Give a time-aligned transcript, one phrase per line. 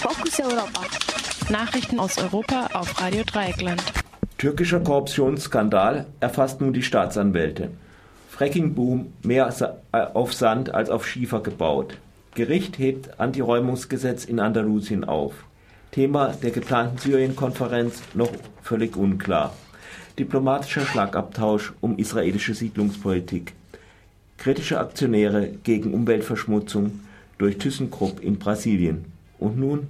[0.00, 0.82] Fokus Europa.
[1.50, 3.82] Nachrichten aus Europa auf Radio Dreieckland.
[4.38, 7.72] Türkischer Korruptionsskandal erfasst nun die Staatsanwälte.
[8.30, 9.52] Frackingboom mehr
[9.90, 11.98] äh, auf Sand als auf Schiefer gebaut.
[12.36, 15.34] Gericht hebt Antiräumungsgesetz in Andalusien auf.
[15.90, 18.30] Thema der geplanten Syrien-Konferenz noch
[18.62, 19.52] völlig unklar.
[20.16, 23.52] Diplomatischer Schlagabtausch um israelische Siedlungspolitik.
[24.36, 27.00] Kritische Aktionäre gegen Umweltverschmutzung
[27.38, 29.17] durch ThyssenKrupp in Brasilien.
[29.38, 29.88] Und nun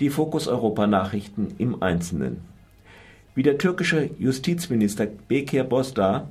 [0.00, 2.42] die Fokus Europa Nachrichten im Einzelnen.
[3.34, 6.28] Wie der türkische Justizminister Bekir Bozdar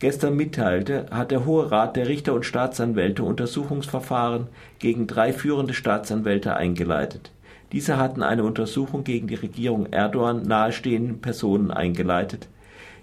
[0.00, 4.48] gestern mitteilte, hat der Hohe Rat der Richter und Staatsanwälte Untersuchungsverfahren
[4.80, 7.30] gegen drei führende Staatsanwälte eingeleitet.
[7.70, 12.48] Diese hatten eine Untersuchung gegen die Regierung Erdogan nahestehenden Personen eingeleitet,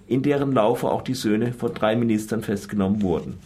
[0.07, 3.39] in deren Laufe auch die Söhne von drei Ministern festgenommen wurden.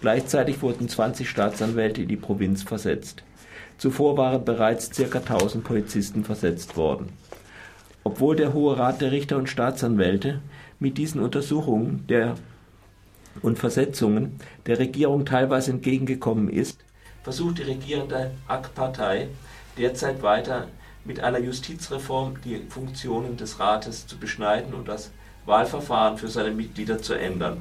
[0.00, 3.24] Gleichzeitig wurden 20 Staatsanwälte in die Provinz versetzt.
[3.82, 5.18] Zuvor waren bereits ca.
[5.18, 7.08] 1000 Polizisten versetzt worden.
[8.04, 10.40] Obwohl der Hohe Rat der Richter und Staatsanwälte
[10.78, 12.36] mit diesen Untersuchungen der
[13.42, 16.78] und Versetzungen der Regierung teilweise entgegengekommen ist,
[17.24, 19.26] versucht die regierende AK-Partei
[19.76, 20.68] derzeit weiter
[21.04, 25.10] mit einer Justizreform die Funktionen des Rates zu beschneiden und das
[25.44, 27.56] Wahlverfahren für seine Mitglieder zu ändern.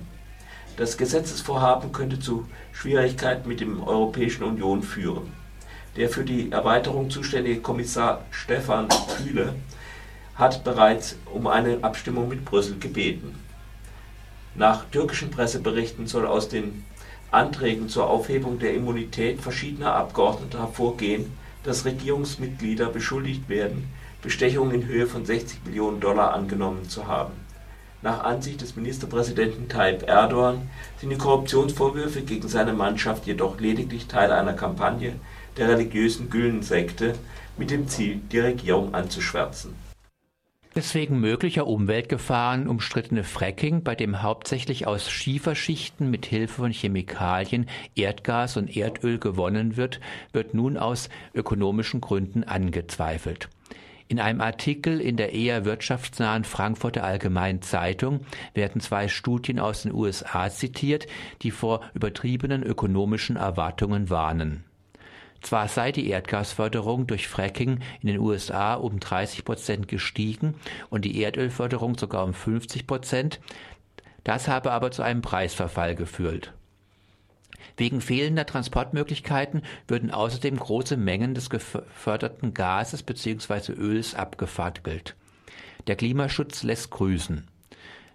[0.78, 5.41] Das Gesetzesvorhaben könnte zu Schwierigkeiten mit der Europäischen Union führen.
[5.98, 9.56] Der für die Erweiterung zuständige Kommissar Stefan Kühle
[10.36, 13.38] hat bereits um eine Abstimmung mit Brüssel gebeten.
[14.56, 16.86] Nach türkischen Presseberichten soll aus den
[17.30, 21.32] Anträgen zur Aufhebung der Immunität verschiedener Abgeordneter hervorgehen,
[21.64, 27.34] dass Regierungsmitglieder beschuldigt werden, Bestechungen in Höhe von 60 Millionen Dollar angenommen zu haben.
[28.02, 34.32] Nach Ansicht des Ministerpräsidenten Tayyip Erdogan sind die Korruptionsvorwürfe gegen seine Mannschaft jedoch lediglich Teil
[34.32, 35.14] einer Kampagne
[35.58, 37.14] der religiösen Gülen-Sekte
[37.58, 39.76] mit dem Ziel, die Regierung anzuschwärzen
[40.74, 48.56] Deswegen möglicher Umweltgefahren umstrittene Fracking, bei dem hauptsächlich aus Schieferschichten mit Hilfe von Chemikalien Erdgas
[48.56, 50.00] und Erdöl gewonnen wird,
[50.32, 53.50] wird nun aus ökonomischen Gründen angezweifelt.
[54.12, 59.94] In einem Artikel in der eher wirtschaftsnahen Frankfurter Allgemeinen Zeitung werden zwei Studien aus den
[59.94, 61.08] USA zitiert,
[61.44, 64.66] die vor übertriebenen ökonomischen Erwartungen warnen.
[65.40, 70.56] Zwar sei die Erdgasförderung durch Fracking in den USA um 30 Prozent gestiegen
[70.90, 73.40] und die Erdölförderung sogar um 50 Prozent,
[74.26, 76.52] das habe aber zu einem Preisverfall geführt.
[77.78, 83.74] Wegen fehlender Transportmöglichkeiten würden außerdem große Mengen des geförderten Gases bzw.
[83.74, 85.16] Öls abgefackelt.
[85.88, 87.48] Der Klimaschutz lässt grüßen.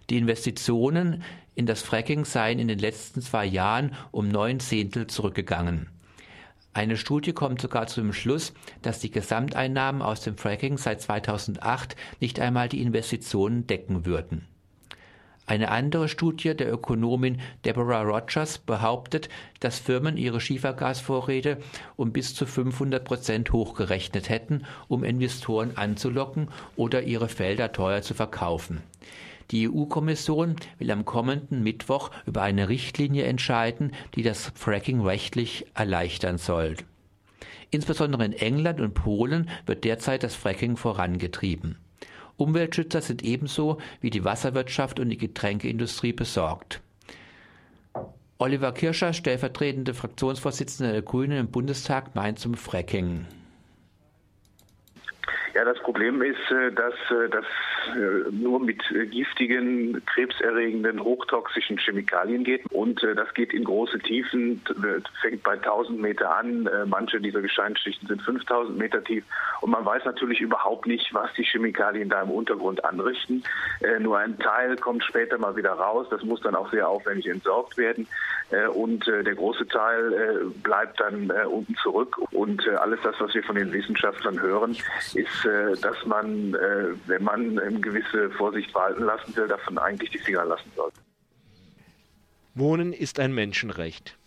[0.09, 1.23] Die Investitionen
[1.55, 5.89] in das Fracking seien in den letzten zwei Jahren um neun Zehntel zurückgegangen.
[6.73, 8.53] Eine Studie kommt sogar zu dem Schluss,
[8.83, 14.47] dass die Gesamteinnahmen aus dem Fracking seit 2008 nicht einmal die Investitionen decken würden.
[15.49, 19.29] Eine andere Studie der Ökonomin Deborah Rogers behauptet,
[19.61, 21.59] dass Firmen ihre Schiefergasvorräte
[21.95, 28.13] um bis zu 500 Prozent hochgerechnet hätten, um Investoren anzulocken oder ihre Felder teuer zu
[28.13, 28.83] verkaufen.
[29.51, 36.37] Die EU-Kommission will am kommenden Mittwoch über eine Richtlinie entscheiden, die das Fracking rechtlich erleichtern
[36.37, 36.75] soll.
[37.71, 41.77] Insbesondere in England und Polen wird derzeit das Fracking vorangetrieben.
[42.37, 46.81] Umweltschützer sind ebenso wie die Wasserwirtschaft und die Getränkeindustrie besorgt.
[48.39, 53.25] Oliver Kirscher, stellvertretende Fraktionsvorsitzender der Grünen im Bundestag, meint zum Fracking.
[55.55, 57.45] Ja, das Problem ist, äh, dass äh, das
[58.31, 58.81] nur mit
[59.11, 62.65] giftigen, krebserregenden, hochtoxischen Chemikalien geht.
[62.71, 64.61] Und das geht in große Tiefen,
[65.21, 66.69] fängt bei 1000 Meter an.
[66.85, 69.23] Manche dieser Gesteinsschichten sind 5000 Meter tief.
[69.61, 73.43] Und man weiß natürlich überhaupt nicht, was die Chemikalien da im Untergrund anrichten.
[73.99, 76.07] Nur ein Teil kommt später mal wieder raus.
[76.09, 78.07] Das muss dann auch sehr aufwendig entsorgt werden.
[78.73, 82.17] Und der große Teil bleibt dann unten zurück.
[82.31, 84.75] Und alles das, was wir von den Wissenschaftlern hören,
[85.13, 90.09] ist äh, dass man, äh, wenn man eine gewisse Vorsicht walten lassen will, davon eigentlich
[90.09, 90.99] die Finger lassen sollte.
[92.55, 94.17] Wohnen ist ein Menschenrecht.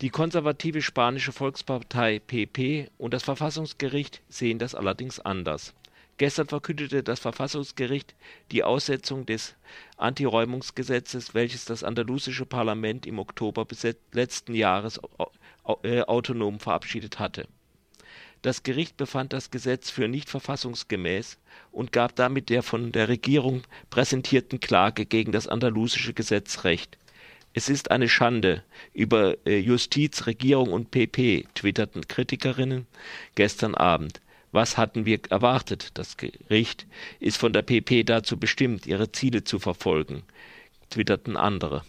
[0.00, 5.74] Die konservative spanische Volkspartei PP und das Verfassungsgericht sehen das allerdings anders.
[6.18, 8.14] Gestern verkündete das Verfassungsgericht
[8.50, 9.54] die Aussetzung des
[9.98, 13.66] Antiräumungsgesetzes, welches das andalusische Parlament im Oktober
[14.12, 14.98] letzten Jahres
[15.82, 17.46] äh, autonom verabschiedet hatte.
[18.46, 21.36] Das Gericht befand das Gesetz für nicht verfassungsgemäß
[21.72, 26.96] und gab damit der von der Regierung präsentierten Klage gegen das andalusische Gesetz Recht.
[27.54, 28.62] Es ist eine Schande
[28.94, 32.86] über äh, Justiz, Regierung und PP, twitterten Kritikerinnen
[33.34, 34.20] gestern Abend.
[34.52, 35.90] Was hatten wir erwartet?
[35.94, 36.86] Das Gericht
[37.18, 40.22] ist von der PP dazu bestimmt, ihre Ziele zu verfolgen,
[40.90, 41.84] twitterten andere.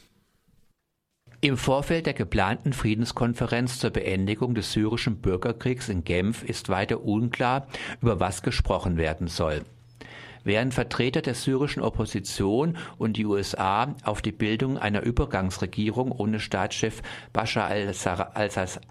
[1.39, 7.67] Im Vorfeld der geplanten Friedenskonferenz zur Beendigung des syrischen Bürgerkriegs in Genf ist weiter unklar,
[8.01, 9.61] über was gesprochen werden soll.
[10.43, 17.03] Während Vertreter der syrischen Opposition und die USA auf die Bildung einer Übergangsregierung ohne Staatschef
[17.33, 17.69] Bashar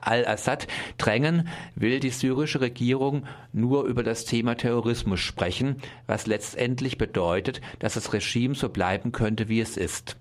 [0.02, 0.68] al-Assad
[0.98, 7.94] drängen, will die syrische Regierung nur über das Thema Terrorismus sprechen, was letztendlich bedeutet, dass
[7.94, 10.16] das Regime so bleiben könnte, wie es ist.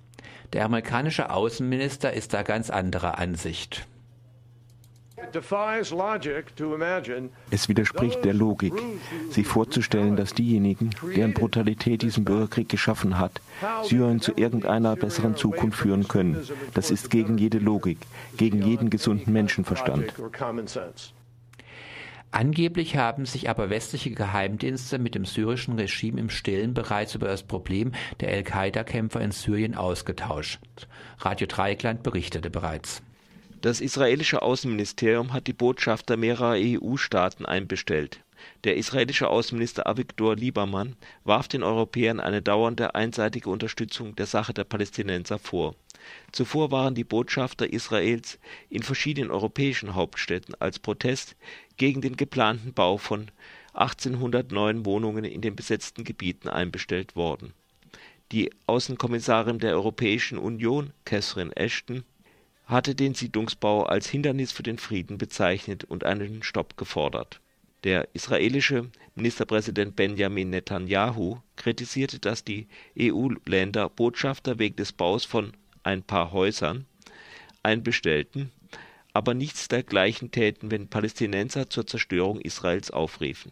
[0.54, 3.86] Der amerikanische Außenminister ist da ganz anderer Ansicht.
[7.52, 8.74] Es widerspricht der Logik,
[9.30, 13.42] sich vorzustellen, dass diejenigen, deren Brutalität diesen Bürgerkrieg geschaffen hat,
[13.84, 16.46] Syrien zu irgendeiner besseren Zukunft führen können.
[16.74, 18.00] Das ist gegen jede Logik,
[18.38, 20.14] gegen jeden gesunden Menschenverstand.
[22.36, 27.44] Angeblich haben sich aber westliche Geheimdienste mit dem syrischen Regime im Stillen bereits über das
[27.44, 30.60] Problem der Al-Qaida-Kämpfer in Syrien ausgetauscht.
[31.20, 33.02] Radio Dreieckland berichtete bereits.
[33.62, 38.20] Das israelische Außenministerium hat die Botschafter mehrerer EU-Staaten einbestellt.
[38.66, 44.66] Der israelische Außenminister Avigdor Liebermann warf den Europäern eine dauernde einseitige Unterstützung der Sache der
[44.66, 45.76] Palästinenser vor.
[46.32, 51.36] Zuvor waren die Botschafter Israels in verschiedenen europäischen Hauptstädten als Protest
[51.78, 53.32] gegen den geplanten Bau von
[53.74, 57.54] 1800 neuen Wohnungen in den besetzten Gebieten einbestellt worden.
[58.32, 62.04] Die Außenkommissarin der Europäischen Union, Catherine Ashton,
[62.66, 67.40] hatte den Siedlungsbau als Hindernis für den Frieden bezeichnet und einen Stopp gefordert.
[67.84, 72.68] Der israelische Ministerpräsident Benjamin Netanyahu kritisierte, dass die
[73.00, 75.54] EU-Länder Botschafter wegen des Baus von
[75.86, 76.86] ein paar Häusern
[77.64, 78.52] einbestellten,
[79.14, 83.52] aber nichts dergleichen täten, wenn Palästinenser zur Zerstörung Israels aufriefen.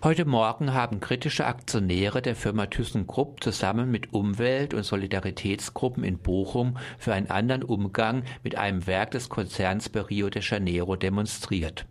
[0.00, 6.78] Heute Morgen haben kritische Aktionäre der Firma ThyssenKrupp zusammen mit Umwelt- und Solidaritätsgruppen in Bochum
[6.98, 11.84] für einen anderen Umgang mit einem Werk des Konzerns bei Rio de Janeiro demonstriert.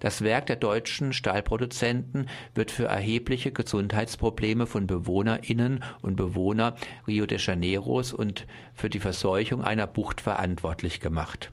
[0.00, 7.38] Das Werk der deutschen Stahlproduzenten wird für erhebliche Gesundheitsprobleme von Bewohnerinnen und Bewohner Rio de
[7.38, 11.50] Janeiros und für die Verseuchung einer Bucht verantwortlich gemacht.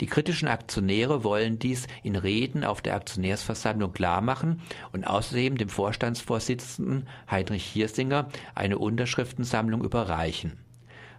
[0.00, 4.60] Die kritischen Aktionäre wollen dies in Reden auf der Aktionärsversammlung klarmachen
[4.92, 10.58] und außerdem dem Vorstandsvorsitzenden Heinrich Hirsinger eine Unterschriftensammlung überreichen.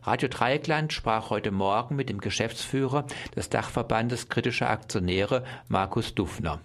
[0.04, 3.06] Radio Dreieckland sprach heute Morgen mit dem Geschäftsführer
[3.36, 6.62] des Dachverbandes kritischer Aktionäre, Markus Dufner.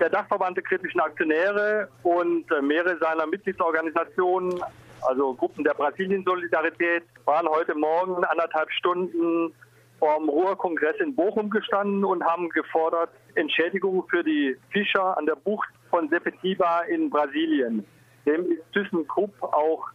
[0.00, 4.60] Der Dachverband der kritischen Aktionäre und äh, mehrere seiner Mitgliedsorganisationen,
[5.02, 9.54] also Gruppen der Brasilien-Solidarität, waren heute Morgen anderthalb Stunden
[10.00, 15.68] vom Ruhrkongress in Bochum gestanden und haben gefordert Entschädigung für die Fischer an der Bucht
[15.88, 17.86] von Sepetiba in Brasilien.
[18.26, 19.88] Dem ist ThyssenKrupp auch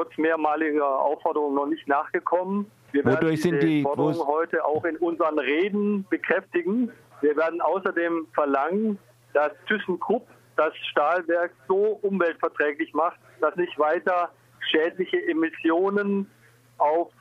[0.00, 2.70] trotz mehrmaliger Aufforderungen noch nicht nachgekommen.
[2.92, 6.90] Wir werden Wodurch sind die Forderungen heute auch in unseren Reden bekräftigen.
[7.20, 8.98] Wir werden außerdem verlangen,
[9.34, 10.26] dass ThyssenKrupp
[10.56, 14.30] das Stahlwerk so umweltverträglich macht, dass nicht weiter
[14.70, 16.30] schädliche Emissionen
[16.78, 17.12] auf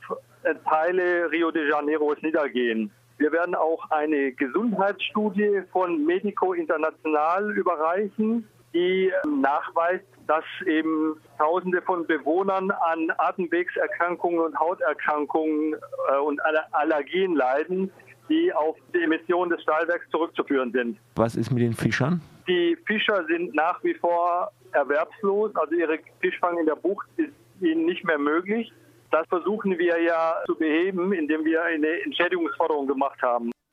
[0.67, 2.91] Teile Rio de Janeiros niedergehen.
[3.17, 12.05] Wir werden auch eine Gesundheitsstudie von Medico International überreichen, die nachweist, dass eben Tausende von
[12.05, 16.39] Bewohnern an Atemwegserkrankungen und Hauterkrankungen äh, und
[16.71, 17.91] Allergien leiden,
[18.29, 20.97] die auf die Emissionen des Stahlwerks zurückzuführen sind.
[21.15, 22.21] Was ist mit den Fischern?
[22.47, 27.85] Die Fischer sind nach wie vor erwerbslos, also ihre Fischfang in der Bucht ist ihnen
[27.85, 28.71] nicht mehr möglich.
[29.11, 33.51] Das versuchen wir ja zu beheben, indem wir eine Entschädigungsforderung gemacht haben.